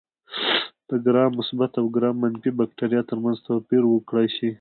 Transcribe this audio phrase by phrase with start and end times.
[0.89, 4.49] د ګرام مثبت او ګرام منفي بکټریا ترمنځ توپیر وکړای شي.